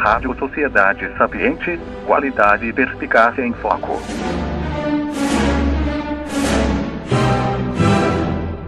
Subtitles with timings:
[0.00, 4.00] Rádio Sociedade Sapiente, qualidade e perspicácia em foco.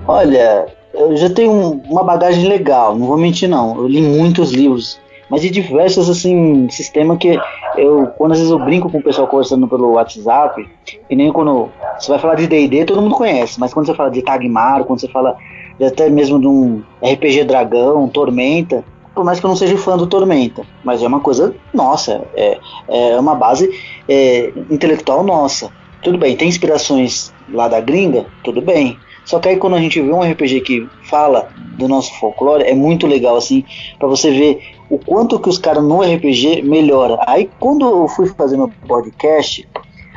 [0.06, 3.79] Olha, eu já tenho uma bagagem legal, não vou mentir não.
[3.79, 5.00] Eu li muitos livros,
[5.30, 7.41] mas de diversos assim sistemas que
[7.79, 10.69] eu quando às vezes eu brinco com o pessoal conversando pelo WhatsApp,
[11.09, 14.11] e nem quando você vai falar de D&D, todo mundo conhece, mas quando você fala
[14.11, 15.35] de Tagmar, quando você fala
[15.83, 20.07] até mesmo de um RPG Dragão, Tormenta, por mais que eu não seja fã do
[20.07, 22.58] Tormenta, mas é uma coisa nossa, é,
[22.89, 23.70] é uma base
[24.08, 25.70] é, intelectual nossa.
[26.03, 28.98] Tudo bem, tem inspirações lá da gringa, tudo bem.
[29.25, 32.75] Só que aí quando a gente vê um RPG que fala do nosso folclore, é
[32.75, 33.64] muito legal assim,
[33.98, 37.19] para você ver o quanto que os caras no RPG melhora.
[37.27, 39.67] Aí quando eu fui fazer meu podcast,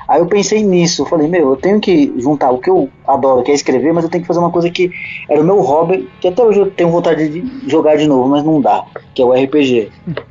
[0.07, 3.43] Aí eu pensei nisso, eu falei, meu, eu tenho que juntar o que eu adoro,
[3.43, 4.91] que é escrever, mas eu tenho que fazer uma coisa que
[5.29, 8.43] era o meu hobby, que até hoje eu tenho vontade de jogar de novo, mas
[8.43, 9.89] não dá, que é o RPG.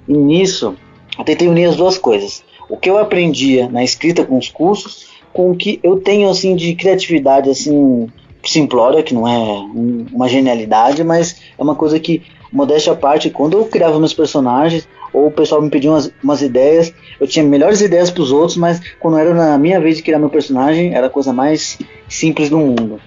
[0.08, 0.76] E nisso,
[1.18, 2.44] eu tentei unir as duas coisas.
[2.68, 6.54] O que eu aprendia na escrita com os cursos, com o que eu tenho assim
[6.54, 8.08] de criatividade assim
[8.44, 9.66] simplória, que não é
[10.12, 12.22] uma genialidade, mas é uma coisa que
[12.54, 16.40] modéstia à parte, quando eu criava meus personagens, ou o pessoal me pedia umas, umas
[16.40, 20.02] ideias, eu tinha melhores ideias para os outros, mas quando era na minha vez de
[20.02, 23.00] criar meu personagem, era a coisa mais simples do mundo.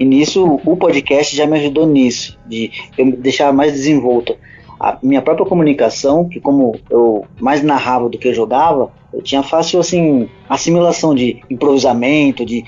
[0.00, 4.34] E nisso, o podcast já me ajudou nisso, de eu deixar mais desenvolta
[4.78, 9.42] a minha própria comunicação, que como eu mais narrava do que eu jogava, eu tinha
[9.42, 12.64] fácil assim assimilação de improvisamento, de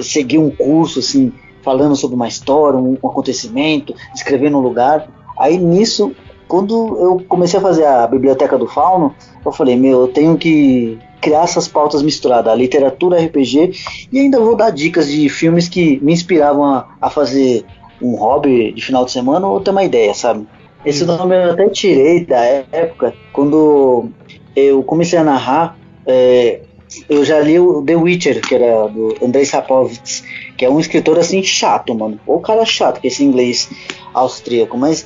[0.00, 5.08] seguir um curso assim, falando sobre uma história, um, acontecimento, escrevendo um lugar.
[5.38, 6.14] Aí nisso
[6.48, 10.98] quando eu comecei a fazer a biblioteca do Fauno, eu falei, meu, eu tenho que
[11.20, 13.72] criar essas pautas misturadas, a literatura, RPG,
[14.12, 17.64] e ainda vou dar dicas de filmes que me inspiravam a, a fazer
[18.00, 20.46] um hobby de final de semana ou ter uma ideia, sabe?
[20.84, 21.08] Esse hum.
[21.08, 24.10] nome eu até tirei da época, quando
[24.54, 25.76] eu comecei a narrar,
[26.06, 26.60] é,
[27.08, 30.22] eu já li o The Witcher, que era do Andrei Sapkowicz,
[30.56, 32.20] que é um escritor assim chato, mano.
[32.24, 33.68] Ou cara chato, que é esse inglês
[34.14, 35.04] austríaco, mas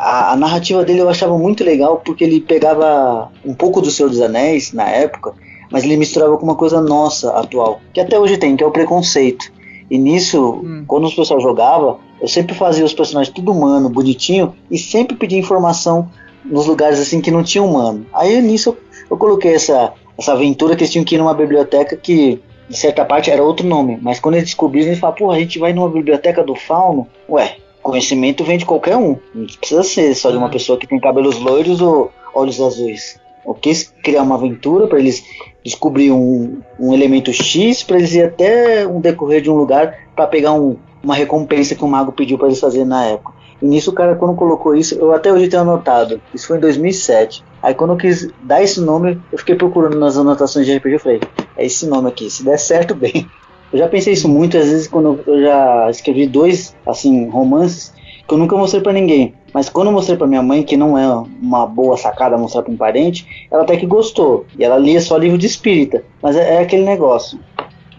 [0.00, 4.08] a, a, narrativa dele eu achava muito legal porque ele pegava um pouco do Senhor
[4.08, 5.34] dos Anéis na época,
[5.70, 8.70] mas ele misturava com uma coisa nossa atual, que até hoje tem, que é o
[8.70, 9.52] preconceito.
[9.90, 10.84] E nisso, hum.
[10.86, 15.38] quando os pessoal jogava, eu sempre fazia os personagens tudo humano, bonitinho, e sempre pedia
[15.38, 16.08] informação
[16.44, 18.06] nos lugares assim que não tinha humano.
[18.14, 18.78] Aí nisso eu,
[19.10, 22.40] eu coloquei essa, essa aventura que eles tinham que ir numa biblioteca que
[22.70, 25.58] de certa parte era outro nome, mas quando eles descobriram, eles falaram, pô, a gente
[25.58, 29.16] vai numa biblioteca do fauno, ué, Conhecimento vem de qualquer um.
[29.34, 30.52] Não precisa ser só de uma uhum.
[30.52, 33.18] pessoa que tem cabelos loiros ou olhos azuis.
[33.46, 35.24] Eu quis criar uma aventura para eles
[35.64, 40.26] descobrir um, um elemento X, para eles ir até um decorrer de um lugar para
[40.26, 43.32] pegar um, uma recompensa que o mago pediu para eles fazerem na época.
[43.60, 46.20] E nisso o cara, quando colocou isso, eu até hoje tenho anotado.
[46.32, 47.44] Isso foi em 2007.
[47.62, 50.94] Aí quando eu quis dar esse nome, eu fiquei procurando nas anotações de RPG.
[50.94, 51.20] Eu falei,
[51.56, 52.30] é esse nome aqui.
[52.30, 53.28] Se der certo, bem.
[53.72, 57.92] Eu já pensei isso muitas vezes quando eu já escrevi dois, assim, romances
[58.26, 59.34] que eu nunca mostrei para ninguém.
[59.52, 61.08] Mas quando eu mostrei para minha mãe, que não é
[61.42, 64.46] uma boa sacada mostrar para um parente, ela até que gostou.
[64.56, 66.04] E ela lia só livro de espírita.
[66.22, 67.40] Mas é, é aquele negócio.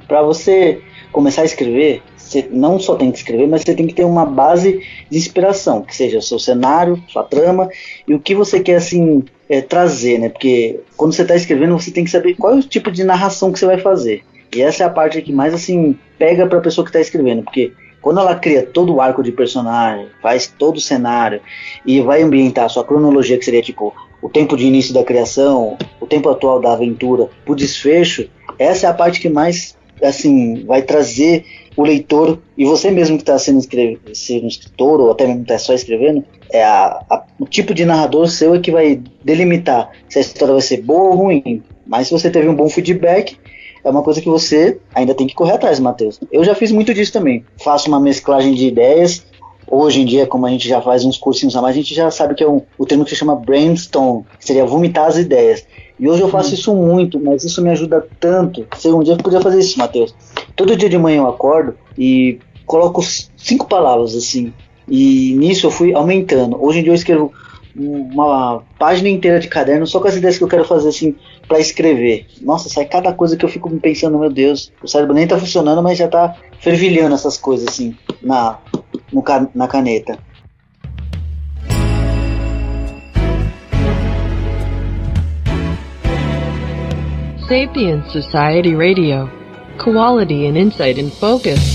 [0.07, 0.81] Para você
[1.11, 4.25] começar a escrever, você não só tem que escrever, mas você tem que ter uma
[4.25, 7.69] base de inspiração, que seja o seu cenário, sua trama
[8.07, 10.29] e o que você quer assim é, trazer, né?
[10.29, 13.51] Porque quando você está escrevendo, você tem que saber qual é o tipo de narração
[13.51, 14.23] que você vai fazer.
[14.55, 17.43] E essa é a parte que mais assim pega para a pessoa que está escrevendo,
[17.43, 21.39] porque quando ela cria todo o arco de personagem, faz todo o cenário
[21.85, 25.77] e vai ambientar a sua cronologia, que seria tipo o tempo de início da criação,
[25.99, 30.81] o tempo atual da aventura, o desfecho, essa é a parte que mais assim vai
[30.81, 31.45] trazer
[31.75, 33.61] o leitor e você mesmo que está sendo,
[34.13, 38.27] sendo escritor ou até mesmo está só escrevendo, é a, a, o tipo de narrador
[38.27, 41.63] seu é que vai delimitar se a história vai ser boa ou ruim.
[41.85, 43.37] Mas se você teve um bom feedback,
[43.83, 46.19] é uma coisa que você ainda tem que correr atrás, Matheus.
[46.31, 47.45] Eu já fiz muito disso também.
[47.63, 49.25] Faço uma mesclagem de ideias.
[49.67, 52.11] Hoje em dia, como a gente já faz uns cursinhos a mais, a gente já
[52.11, 55.65] sabe que é um, o termo que se chama brainstorm, que seria vomitar as ideias.
[55.97, 56.53] E hoje eu faço hum.
[56.53, 58.67] isso muito, mas isso me ajuda tanto.
[58.75, 60.13] Se um dia eu podia fazer isso, Matheus.
[60.55, 63.01] Todo dia de manhã eu acordo e coloco
[63.37, 64.53] cinco palavras assim.
[64.87, 66.61] E nisso eu fui aumentando.
[66.61, 67.31] Hoje em dia eu escrevo
[67.75, 71.15] uma página inteira de caderno só com as ideias que eu quero fazer assim
[71.47, 72.25] para escrever.
[72.41, 75.81] Nossa, sai cada coisa que eu fico pensando, meu Deus, o cérebro nem tá funcionando,
[75.81, 78.59] mas já tá fervilhando essas coisas assim na,
[79.11, 79.23] no,
[79.53, 80.17] na caneta.
[87.47, 89.29] Sapient Society Radio.
[89.77, 91.70] Quality and insight in focus.